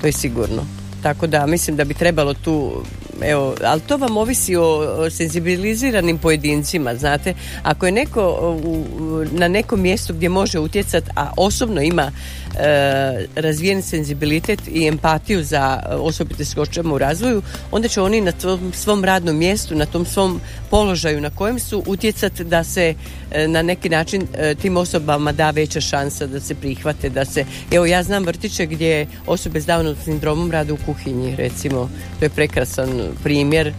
To 0.01 0.07
je 0.07 0.13
sigurno. 0.13 0.76
Tako 1.01 1.27
da 1.27 1.45
mislim 1.45 1.75
da 1.75 1.83
bi 1.83 1.93
trebalo 1.93 2.33
tu 2.33 2.83
evo, 3.21 3.55
ali 3.63 3.81
to 3.81 3.97
vam 3.97 4.17
ovisi 4.17 4.55
o, 4.55 5.09
senzibiliziranim 5.09 6.17
pojedincima, 6.17 6.95
znate. 6.95 7.33
Ako 7.63 7.85
je 7.85 7.91
neko 7.91 8.21
u, 8.63 8.85
na 9.31 9.47
nekom 9.47 9.81
mjestu 9.81 10.13
gdje 10.13 10.29
može 10.29 10.59
utjecati, 10.59 11.09
a 11.15 11.31
osobno 11.37 11.81
ima 11.81 12.11
e, 12.57 13.25
razvijen 13.35 13.81
senzibilitet 13.81 14.59
i 14.67 14.87
empatiju 14.87 15.43
za 15.43 15.83
osobe 15.89 16.35
teškoćama 16.35 16.95
u 16.95 16.97
razvoju, 16.97 17.41
onda 17.71 17.87
će 17.87 18.01
oni 18.01 18.21
na 18.21 18.31
tom 18.31 18.71
svom 18.73 19.03
radnom 19.03 19.37
mjestu, 19.37 19.75
na 19.75 19.85
tom 19.85 20.05
svom 20.05 20.41
položaju 20.69 21.21
na 21.21 21.29
kojem 21.29 21.59
su 21.59 21.83
utjecati 21.87 22.43
da 22.43 22.63
se 22.63 22.93
e, 23.31 23.47
na 23.47 23.61
neki 23.61 23.89
način 23.89 24.27
e, 24.33 24.55
tim 24.55 24.77
osobama 24.77 25.31
da 25.31 25.49
veća 25.49 25.81
šansa 25.81 26.27
da 26.27 26.39
se 26.39 26.55
prihvate, 26.55 27.09
da 27.09 27.25
se... 27.25 27.45
Evo 27.71 27.85
ja 27.85 28.03
znam 28.03 28.25
vrtiće 28.25 28.65
gdje 28.65 29.07
osobe 29.27 29.61
s 29.61 29.65
Downovim 29.65 29.95
sindromom 30.03 30.51
rade 30.51 30.73
u 30.73 30.77
kuhinji, 30.85 31.35
recimo. 31.35 31.89
To 32.19 32.25
je 32.25 32.29
prekrasan 32.29 33.06
primjer. 33.23 33.73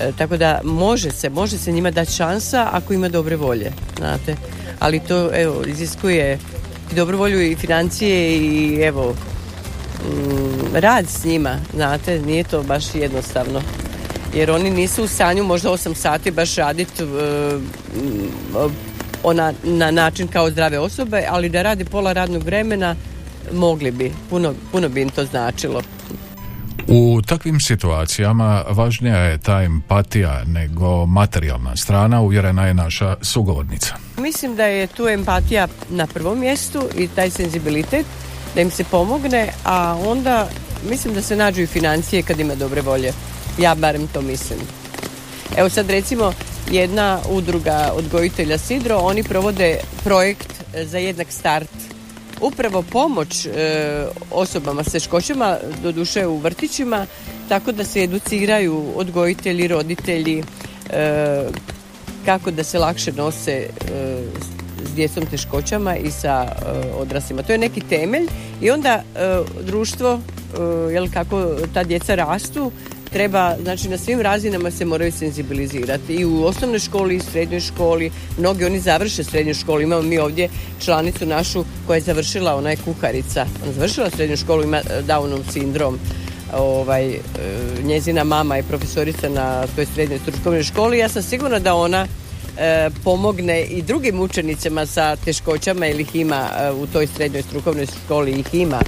E, 0.00 0.12
tako 0.18 0.36
da 0.36 0.60
može 0.64 1.10
se, 1.10 1.30
može 1.30 1.58
se 1.58 1.72
njima 1.72 1.90
dati 1.90 2.12
šansa 2.12 2.68
ako 2.72 2.92
ima 2.92 3.08
dobre 3.08 3.36
volje, 3.36 3.72
znate. 3.98 4.36
Ali 4.78 5.00
to, 5.00 5.30
evo, 5.34 5.62
iziskuje 5.66 6.38
i 6.92 6.94
dobru 6.94 7.18
volju 7.18 7.42
i 7.42 7.56
financije 7.56 8.36
i 8.36 8.80
evo, 8.82 9.14
mm, 10.04 10.76
rad 10.76 11.08
s 11.08 11.24
njima, 11.24 11.56
znate, 11.74 12.20
nije 12.20 12.44
to 12.44 12.62
baš 12.62 12.94
jednostavno. 12.94 13.62
Jer 14.34 14.50
oni 14.50 14.70
nisu 14.70 15.04
u 15.04 15.08
stanju 15.08 15.44
možda 15.44 15.70
8 15.70 15.94
sati 15.94 16.30
baš 16.30 16.56
raditi 16.56 17.02
ona, 19.22 19.52
na 19.62 19.90
način 19.90 20.28
kao 20.28 20.50
zdrave 20.50 20.78
osobe, 20.78 21.24
ali 21.28 21.48
da 21.48 21.62
radi 21.62 21.84
pola 21.84 22.12
radnog 22.12 22.42
vremena 22.42 22.96
mogli 23.52 23.90
bi, 23.90 24.12
puno, 24.30 24.54
puno 24.72 24.88
bi 24.88 25.02
im 25.02 25.08
to 25.08 25.24
značilo. 25.24 25.82
U 26.94 27.22
takvim 27.22 27.60
situacijama 27.60 28.64
važnija 28.68 29.16
je 29.16 29.38
ta 29.38 29.62
empatija 29.62 30.44
nego 30.46 31.06
materijalna 31.06 31.76
strana, 31.76 32.20
uvjerena 32.20 32.66
je 32.66 32.74
naša 32.74 33.16
sugovornica. 33.22 33.94
Mislim 34.18 34.56
da 34.56 34.64
je 34.64 34.86
tu 34.86 35.08
empatija 35.08 35.68
na 35.90 36.06
prvom 36.06 36.40
mjestu 36.40 36.82
i 36.96 37.08
taj 37.08 37.30
senzibilitet 37.30 38.06
da 38.54 38.60
im 38.60 38.70
se 38.70 38.84
pomogne, 38.84 39.48
a 39.64 39.98
onda 40.06 40.48
mislim 40.88 41.14
da 41.14 41.22
se 41.22 41.36
nađu 41.36 41.62
i 41.62 41.66
financije 41.66 42.22
kad 42.22 42.40
ima 42.40 42.54
dobre 42.54 42.80
volje. 42.80 43.12
Ja 43.58 43.74
barem 43.74 44.06
to 44.06 44.22
mislim. 44.22 44.58
Evo 45.56 45.68
sad 45.68 45.90
recimo 45.90 46.32
jedna 46.70 47.18
udruga 47.30 47.92
odgojitelja 47.94 48.58
Sidro, 48.58 48.96
oni 48.96 49.22
provode 49.22 49.78
projekt 50.04 50.62
za 50.84 50.98
jednak 50.98 51.32
start. 51.32 51.70
Upravo 52.42 52.82
pomoć 52.82 53.46
e, 53.46 53.50
osobama 54.30 54.84
s 54.84 54.92
teškoćama, 54.92 55.56
doduše 55.82 56.26
u 56.26 56.38
vrtićima, 56.38 57.06
tako 57.48 57.72
da 57.72 57.84
se 57.84 58.02
educiraju 58.02 58.84
odgojitelji, 58.96 59.68
roditelji, 59.68 60.42
e, 60.90 61.44
kako 62.24 62.50
da 62.50 62.64
se 62.64 62.78
lakše 62.78 63.12
nose 63.12 63.52
e, 63.52 63.66
s- 64.40 64.94
djecom 64.94 65.26
teškoćama 65.26 65.96
i 65.96 66.10
sa 66.10 66.56
odraslima. 66.96 67.42
To 67.42 67.52
je 67.52 67.58
neki 67.58 67.80
temelj 67.80 68.26
i 68.60 68.70
onda 68.70 69.02
društvo, 69.60 70.20
jel 70.92 71.08
kako 71.14 71.44
ta 71.74 71.84
djeca 71.84 72.14
rastu, 72.14 72.72
treba, 73.12 73.56
znači 73.62 73.88
na 73.88 73.98
svim 73.98 74.20
razinama 74.20 74.70
se 74.70 74.84
moraju 74.84 75.12
senzibilizirati. 75.12 76.14
I 76.14 76.24
u 76.24 76.44
osnovnoj 76.44 76.78
školi 76.78 77.16
i 77.16 77.20
srednjoj 77.20 77.60
školi, 77.60 78.10
mnogi 78.38 78.64
oni 78.64 78.80
završe 78.80 79.24
srednju 79.24 79.54
školu, 79.54 79.80
imamo 79.80 80.02
mi 80.02 80.18
ovdje 80.18 80.48
članicu 80.84 81.26
našu 81.26 81.64
koja 81.86 81.96
je 81.96 82.00
završila, 82.00 82.54
ona 82.56 82.70
je 82.70 82.76
kuharica, 82.76 83.46
ona 83.62 83.72
završila 83.72 84.10
srednju 84.10 84.36
školu, 84.36 84.62
ima 84.62 84.76
e, 84.76 85.02
Downov 85.08 85.52
sindrom, 85.52 85.98
ovaj, 86.54 87.10
e, 87.10 87.18
njezina 87.84 88.24
mama 88.24 88.56
je 88.56 88.62
profesorica 88.62 89.28
na 89.28 89.66
toj 89.76 89.86
srednjoj 89.86 90.18
strukovnoj 90.18 90.62
školi, 90.62 90.98
ja 90.98 91.08
sam 91.08 91.22
sigurna 91.22 91.58
da 91.58 91.74
ona 91.74 92.06
e, 92.58 92.90
pomogne 93.04 93.62
i 93.62 93.82
drugim 93.82 94.20
učenicima 94.20 94.86
sa 94.86 95.16
teškoćama 95.16 95.86
ili 95.86 96.02
ih 96.02 96.14
ima 96.14 96.48
u 96.82 96.86
toj 96.86 97.06
srednjoj 97.06 97.42
strukovnoj 97.42 97.86
školi 98.04 98.30
ih 98.30 98.54
ima. 98.54 98.80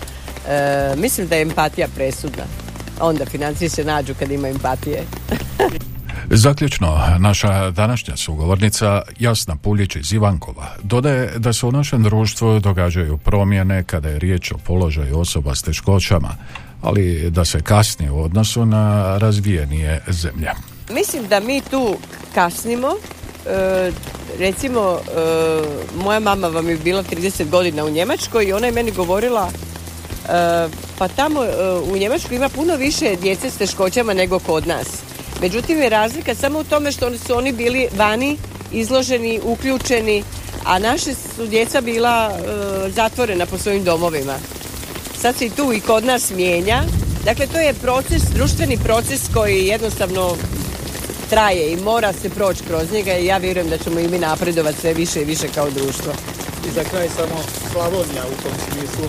Mislim 0.97 1.27
da 1.27 1.37
je 1.37 1.43
empatija 1.43 1.89
presudna. 1.97 2.64
Onda 3.01 3.27
financije 3.27 3.69
se 3.69 3.85
nađu 3.85 4.15
kad 4.19 4.31
ima 4.31 4.49
empatije. 4.49 5.03
Zaključno, 6.31 7.01
naša 7.19 7.71
današnja 7.71 8.17
sugovornica 8.17 9.03
Jasna 9.19 9.57
Puljić 9.57 9.97
iz 9.97 10.13
Ivankova 10.13 10.77
dodaje 10.83 11.39
da 11.39 11.53
se 11.53 11.67
u 11.67 11.73
našem 11.73 12.03
društvu 12.03 12.61
događaju 12.61 13.19
promjene 13.19 13.85
kada 13.85 14.09
je 14.09 14.19
riječ 14.19 14.53
o 14.53 14.59
položaju 14.59 15.19
osoba 15.19 15.55
s 15.55 15.63
teškoćama, 15.63 16.37
ali 16.83 17.31
da 17.31 17.45
se 17.45 17.63
kasnije 17.63 18.11
u 18.11 18.23
odnosu 18.23 18.67
na 18.67 19.19
razvijenije 19.19 20.03
zemlje. 20.09 20.51
Mislim 20.91 21.29
da 21.29 21.41
mi 21.41 21.61
tu 21.71 21.97
kasnimo. 22.35 22.89
E, 23.47 23.91
recimo, 24.39 24.81
e, 24.81 25.63
moja 26.05 26.21
mama 26.21 26.49
vam 26.49 26.69
je 26.69 26.77
bila 26.77 27.03
30 27.03 27.51
godina 27.51 27.85
u 27.85 27.91
Njemačkoj 27.91 28.45
i 28.45 28.53
ona 28.53 28.67
je 28.67 28.73
meni 28.73 28.91
govorila 28.91 29.51
pa 30.99 31.09
tamo 31.09 31.45
e, 31.45 31.49
u 31.93 31.97
Njemačkoj 31.97 32.37
ima 32.37 32.49
puno 32.49 32.77
više 32.77 33.17
djece 33.17 33.51
s 33.51 33.57
teškoćama 33.57 34.15
nego 34.15 34.39
kod 34.39 34.67
nas. 34.67 34.87
Međutim 35.41 35.83
je 35.83 35.89
razlika 35.89 36.35
samo 36.35 36.59
u 36.59 36.65
tome 36.65 36.93
što 36.93 37.19
su 37.19 37.37
oni 37.37 37.53
bili 37.53 37.89
vani, 37.97 38.37
izloženi, 38.73 39.41
uključeni, 39.45 40.25
a 40.65 40.79
naše 40.79 41.15
su 41.15 41.47
djeca 41.47 41.81
bila 41.81 42.31
e, 42.31 42.91
zatvorena 42.91 43.47
po 43.47 43.59
svojim 43.59 43.85
domovima. 43.85 44.35
Sad 45.21 45.37
se 45.37 45.47
i 45.47 45.51
tu 45.51 45.73
i 45.73 45.81
kod 45.81 46.05
nas 46.05 46.31
mijenja. 46.31 46.83
Dakle, 47.25 47.47
to 47.47 47.59
je 47.59 47.75
proces, 47.75 48.23
društveni 48.35 48.79
proces 48.85 49.21
koji 49.35 49.67
jednostavno 49.67 50.37
traje 51.31 51.73
i 51.73 51.77
mora 51.77 52.13
se 52.13 52.31
proći 52.31 52.63
kroz 52.69 52.93
njega 52.93 53.17
i 53.17 53.27
ja 53.27 53.37
vjerujem 53.37 53.69
da 53.69 53.79
ćemo 53.79 54.01
i 54.01 54.09
mi 54.09 54.19
napredovati 54.19 54.81
sve 54.81 54.95
više 54.95 55.23
i 55.23 55.25
više 55.25 55.49
kao 55.55 55.71
društvo. 55.71 56.13
I 56.69 56.71
za 56.75 56.85
kraj 56.85 57.09
samo 57.09 57.41
Slavonija 57.73 58.25
u 58.27 58.43
tom 58.43 58.53
smislu. 58.71 59.07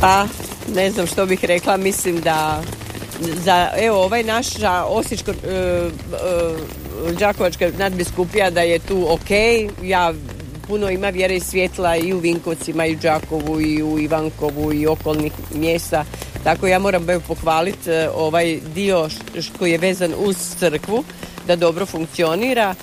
Pa, 0.00 0.26
ne 0.74 0.90
znam 0.90 1.06
što 1.06 1.26
bih 1.26 1.44
rekla, 1.44 1.76
mislim 1.76 2.20
da 2.20 2.62
za, 3.20 3.70
evo, 3.76 4.04
ovaj 4.04 4.22
naša 4.22 4.84
Osječko, 4.84 5.30
e, 5.30 5.34
e, 5.34 5.88
Đakovačka 7.18 7.70
nadbiskupija 7.78 8.50
da 8.50 8.60
je 8.60 8.78
tu 8.78 9.06
ok, 9.12 9.30
ja 9.82 10.12
puno 10.68 10.90
ima 10.90 11.08
vjere 11.08 11.36
i 11.36 11.40
svjetla 11.40 11.96
i 11.96 12.12
u 12.12 12.18
Vinkovcima 12.18 12.86
i 12.86 12.94
u 12.94 12.98
Đakovu 12.98 13.60
i 13.60 13.82
u 13.82 13.98
Ivankovu 13.98 14.72
i 14.72 14.86
okolnih 14.86 15.32
mjesta. 15.54 16.04
Tako 16.44 16.66
ja 16.66 16.78
moram 16.78 17.06
pohvaliti 17.28 17.90
e, 17.90 18.08
ovaj 18.14 18.58
dio 18.74 19.08
koji 19.58 19.72
je 19.72 19.78
vezan 19.78 20.14
uz 20.18 20.36
crkvu 20.58 21.04
da 21.46 21.56
dobro 21.56 21.86
funkcionira 21.86 22.74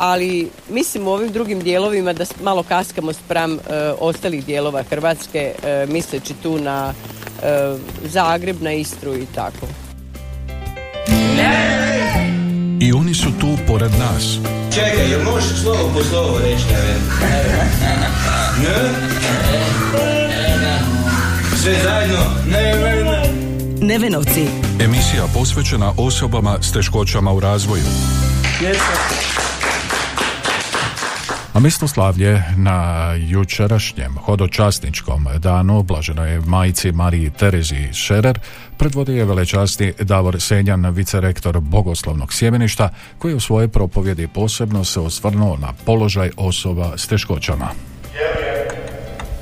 ali 0.00 0.50
mislim 0.70 1.06
u 1.06 1.10
ovim 1.10 1.32
drugim 1.32 1.60
dijelovima 1.60 2.12
da 2.12 2.24
malo 2.42 2.62
kaskamo 2.62 3.12
spram 3.12 3.54
e, 3.54 3.58
ostalih 3.98 4.46
dijelova 4.46 4.82
Hrvatske 4.82 5.52
e, 5.62 5.86
misleći 5.88 6.34
tu 6.42 6.58
na 6.58 6.92
e, 7.42 7.76
Zagreb, 8.04 8.62
na 8.62 8.72
Istru 8.72 9.14
i 9.14 9.26
tako. 9.34 9.66
I 12.80 12.92
oni 12.92 13.14
su 13.14 13.28
tu 13.40 13.46
pored 13.66 13.90
nas. 13.90 14.38
Čekaj, 14.74 15.10
jel 15.10 15.22
možeš 15.22 15.62
slovo 15.62 15.90
po 15.94 16.04
slovo 16.04 16.38
reći, 16.38 16.64
ne? 16.72 16.94
Ne? 18.62 18.90
Sve 21.62 21.74
zajedno? 21.84 22.24
Ne, 22.46 22.76
ne, 22.76 23.04
ne. 23.04 23.32
Nevenovci. 23.86 24.46
Emisija 24.80 25.24
posvećena 25.34 25.92
osobama 25.96 26.58
s 26.62 26.72
teškoćama 26.72 27.32
u 27.32 27.40
razvoju. 27.40 27.84
Slavlje 31.88 32.42
na 32.56 33.12
jučerašnjem 33.18 34.18
hodočasničkom 34.24 35.28
danu 35.38 35.82
blaženoj 35.82 36.40
majci 36.46 36.92
Mariji 36.92 37.30
Terezi 37.30 37.92
Šerer 37.92 38.38
predvodi 38.76 39.16
je 39.16 39.24
velečasti 39.24 39.92
Davor 40.00 40.40
Senjan, 40.40 40.90
vicerektor 40.90 41.60
Bogoslovnog 41.60 42.32
sjemeništa, 42.32 42.88
koji 43.18 43.34
u 43.34 43.40
svojoj 43.40 43.68
propovjedi 43.68 44.28
posebno 44.28 44.84
se 44.84 45.00
osvrnuo 45.00 45.56
na 45.56 45.72
položaj 45.84 46.30
osoba 46.36 46.92
s 46.96 47.06
teškoćama. 47.06 47.68
Vjerujem 48.12 48.68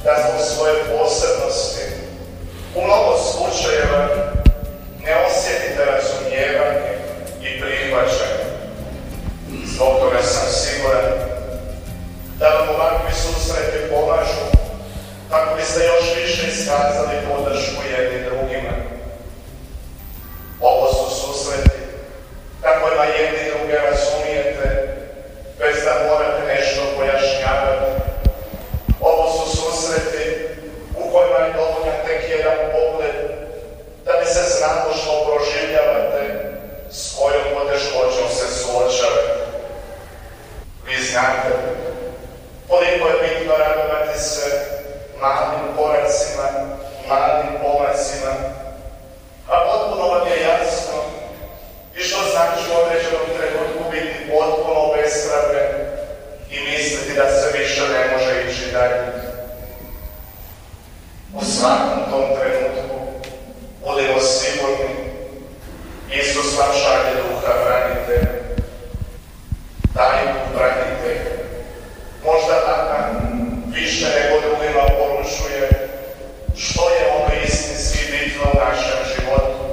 da 0.05 0.11
zbog 0.25 0.57
svoje 0.57 0.88
više 16.69 16.77
iskazali 16.77 17.27
podršku 17.29 17.83
jedni 17.97 18.25
drugima. 18.25 18.75
Ovo 20.61 20.93
su 20.93 21.21
susreti 21.21 21.81
kako 22.63 22.91
da 22.91 23.05
jedni 23.05 23.51
druge 23.51 23.75
razumijete 23.75 24.69
bez 25.59 25.85
da 25.85 26.09
morate 26.09 26.43
nešto 26.55 26.81
pojašnjavati. 26.97 27.91
Ovo 29.01 29.33
su 29.33 29.57
susreti 29.57 30.25
u 30.97 31.13
kojima 31.13 31.39
je 31.39 31.53
dovoljan 31.53 31.97
tek 32.07 32.31
jedan 32.31 32.59
pogled 32.73 33.17
da 34.05 34.13
bi 34.21 34.27
se 34.27 34.43
znalo 34.59 34.95
što 34.95 35.27
proživljavate, 35.27 36.23
s 36.91 37.17
kojom 37.19 37.45
poteškoćom 37.55 38.29
se 38.29 38.47
suočavate. 38.55 39.45
Vi 40.87 41.05
znate 41.05 41.51
koliko 42.69 43.09
je 43.09 43.15
bitno 43.23 43.55
radovati 43.57 44.19
se 44.19 44.79
malim 45.21 45.77
koracima, 45.77 46.49
malim 47.09 47.53
pomacima, 47.63 48.33
a 49.49 49.55
potpuno 49.67 50.09
vam 50.09 50.27
je 50.27 50.43
jasno 50.43 50.99
i 51.97 52.01
što 52.01 52.19
znači 52.33 52.63
u 52.71 52.77
određenom 52.83 53.27
trenutku 53.37 53.91
biti 53.91 54.31
potpuno 54.31 54.81
obeshrabren 54.81 55.71
i 56.51 56.57
misliti 56.61 57.15
da 57.15 57.31
se 57.31 57.59
više 57.59 57.81
ne 57.81 58.17
može 58.17 58.51
ići 58.51 58.73
dalje. 58.73 59.13
U 61.35 61.45
svakom 61.45 62.11
tom 62.11 62.25
trenutku 62.39 62.97
budemo 63.87 64.21
sigurni 64.21 65.09
Isus 66.13 66.59
vam 66.59 66.73
šalje 66.83 67.15
duha 67.17 67.53
branitelja. 67.65 68.33
Taj 69.95 70.23
duh 70.27 70.59
branitelja 70.59 71.39
možda 72.25 72.55
nama 72.69 72.99
više 73.75 74.07
nego 74.17 74.41
drugima 74.41 74.85
poručuje 74.99 75.89
što 76.57 76.83
je 76.91 77.03
ono 77.17 77.35
istinski 77.45 77.99
bitno 78.13 78.43
u 78.53 78.59
našem 78.65 79.01
životu. 79.15 79.65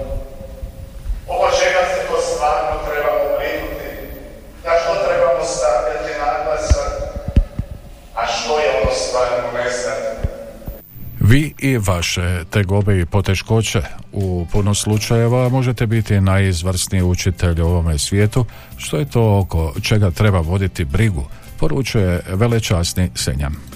Oko 1.27 1.47
čega 1.59 1.81
se 1.91 2.07
to 2.07 2.21
stvarno 2.21 2.73
trebamo 2.87 3.37
brinuti, 3.37 3.89
na 4.65 4.71
što 4.79 5.05
trebamo 5.05 5.43
stavljati 5.45 6.19
naglasak, 6.19 6.91
a 8.15 8.27
što 8.27 8.59
je 8.59 8.81
ono 8.81 8.91
stvarno 8.91 9.51
neznatno. 9.57 10.29
Vi 11.19 11.55
vaše 11.77 12.43
tegobe 12.49 12.99
i 12.99 13.05
poteškoće? 13.05 13.81
U 14.11 14.47
puno 14.51 14.73
slučajeva 14.73 15.49
možete 15.49 15.87
biti 15.87 16.21
najizvrsniji 16.21 17.01
učitelj 17.01 17.61
u 17.61 17.65
ovome 17.65 17.97
svijetu, 17.97 18.45
što 18.77 18.97
je 18.97 19.05
to 19.05 19.39
oko 19.39 19.73
čega 19.81 20.11
treba 20.11 20.39
voditi 20.39 20.85
brigu, 20.85 21.25
poručuje 21.59 22.21
velečasni 22.27 23.09
Senjan. 23.15 23.74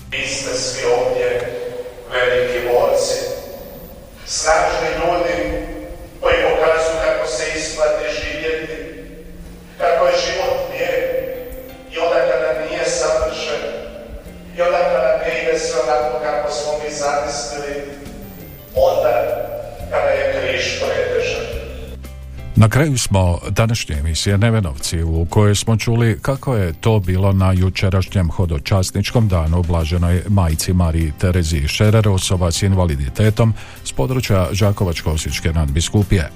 Na 22.69 22.73
kraju 22.73 22.97
smo 22.97 23.39
današnje 23.49 23.95
emisije 23.95 24.37
Nevenovci 24.37 25.03
u 25.03 25.25
kojoj 25.25 25.55
smo 25.55 25.77
čuli 25.77 26.19
kako 26.21 26.55
je 26.55 26.73
to 26.73 26.99
bilo 26.99 27.33
na 27.33 27.51
jučerašnjem 27.51 28.31
hodočasničkom 28.31 29.27
danu 29.27 29.63
blaženoj 29.63 30.21
majci 30.27 30.73
Mariji 30.73 31.13
Terezi 31.17 31.67
Šerer 31.67 32.07
osoba 32.07 32.51
s 32.51 32.61
invaliditetom 32.61 33.53
s 33.83 33.91
područja 33.91 34.49
Žakovačko-Osječke 34.51 35.53
nadbiskupije. 35.53 36.31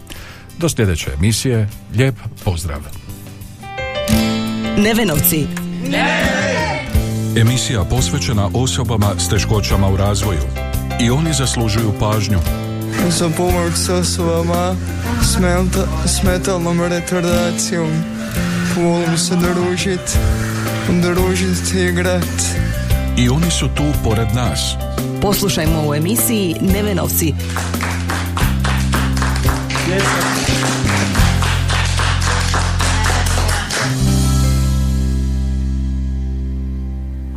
Do 0.57 0.69
sljedeće 0.69 1.11
emisije, 1.17 1.69
lijep 1.95 2.15
pozdrav! 2.43 2.81
Nevenovci. 4.77 5.47
Emisija 7.37 7.83
posvećena 7.83 8.49
osobama 8.53 9.11
s 9.17 9.29
teškoćama 9.29 9.89
u 9.89 9.97
razvoju. 9.97 10.43
I 11.01 11.09
oni 11.09 11.33
zaslužuju 11.33 11.93
pažnju. 11.99 12.39
Za 13.09 13.29
pomoć 13.37 13.73
s 13.73 13.89
osobama 13.89 14.75
s, 15.23 15.37
menta- 15.37 15.87
s 16.05 16.23
metalnom 16.23 16.81
retardacijom. 16.81 17.89
Volim 18.75 19.17
se 19.17 19.35
družit, 19.35 20.17
družit 21.01 21.73
i 21.75 21.89
igrat. 21.89 22.39
I 23.17 23.29
oni 23.29 23.51
su 23.51 23.67
tu 23.75 23.83
pored 24.03 24.27
nas. 24.35 24.75
Poslušajmo 25.21 25.89
u 25.89 25.95
emisiji 25.95 26.55
Nevenovci. 26.61 27.33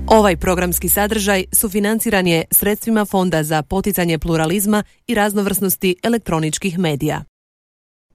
Ovaj 0.07 0.37
programski 0.37 0.89
sadržaj 0.89 1.45
sufinanciran 1.53 2.27
je 2.27 2.45
sredstvima 2.51 3.05
Fonda 3.05 3.43
za 3.43 3.63
poticanje 3.63 4.19
pluralizma 4.19 4.83
i 5.07 5.15
raznovrsnosti 5.15 5.97
elektroničkih 6.03 6.79
medija. 6.79 7.36